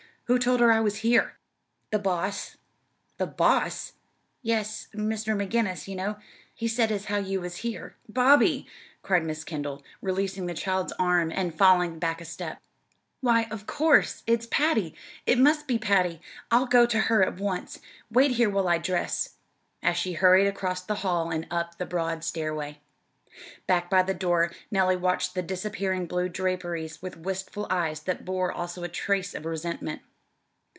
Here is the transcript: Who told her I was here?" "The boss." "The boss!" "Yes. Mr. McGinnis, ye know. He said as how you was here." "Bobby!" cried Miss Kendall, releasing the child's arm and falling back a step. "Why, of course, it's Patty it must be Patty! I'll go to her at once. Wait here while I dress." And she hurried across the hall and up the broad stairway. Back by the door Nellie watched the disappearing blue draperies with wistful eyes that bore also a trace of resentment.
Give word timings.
Who 0.25 0.39
told 0.39 0.61
her 0.61 0.71
I 0.71 0.79
was 0.79 0.99
here?" 0.99 1.35
"The 1.91 1.99
boss." 1.99 2.55
"The 3.17 3.27
boss!" 3.27 3.91
"Yes. 4.41 4.87
Mr. 4.95 5.35
McGinnis, 5.35 5.89
ye 5.89 5.93
know. 5.95 6.19
He 6.55 6.69
said 6.69 6.89
as 6.89 7.07
how 7.07 7.17
you 7.17 7.41
was 7.41 7.57
here." 7.67 7.97
"Bobby!" 8.07 8.65
cried 9.01 9.25
Miss 9.25 9.43
Kendall, 9.43 9.83
releasing 10.01 10.45
the 10.45 10.53
child's 10.53 10.93
arm 10.93 11.33
and 11.35 11.53
falling 11.53 11.99
back 11.99 12.21
a 12.21 12.25
step. 12.25 12.61
"Why, 13.19 13.43
of 13.51 13.67
course, 13.67 14.23
it's 14.25 14.47
Patty 14.49 14.95
it 15.25 15.37
must 15.37 15.67
be 15.67 15.77
Patty! 15.77 16.21
I'll 16.49 16.65
go 16.65 16.85
to 16.85 16.97
her 17.11 17.21
at 17.25 17.37
once. 17.37 17.79
Wait 18.09 18.31
here 18.31 18.49
while 18.49 18.69
I 18.69 18.77
dress." 18.77 19.35
And 19.81 19.97
she 19.97 20.13
hurried 20.13 20.47
across 20.47 20.81
the 20.81 20.95
hall 21.03 21.29
and 21.29 21.45
up 21.51 21.77
the 21.77 21.85
broad 21.85 22.23
stairway. 22.23 22.79
Back 23.67 23.89
by 23.89 24.01
the 24.01 24.13
door 24.13 24.53
Nellie 24.71 24.95
watched 24.95 25.35
the 25.35 25.41
disappearing 25.43 26.05
blue 26.07 26.29
draperies 26.29 27.01
with 27.01 27.17
wistful 27.17 27.67
eyes 27.69 27.99
that 28.03 28.23
bore 28.23 28.49
also 28.49 28.85
a 28.85 28.87
trace 28.87 29.35
of 29.35 29.43
resentment. 29.45 30.03